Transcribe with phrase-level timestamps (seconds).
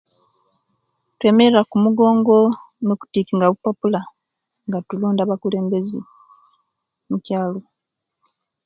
[1.17, 2.35] Twemerera kumugongo
[2.85, 4.01] no'kutikinga bupapula
[4.67, 5.99] nga tulonda abakulembezi
[7.09, 7.61] mukyaalo